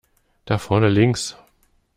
[0.47, 1.37] Da vorne links!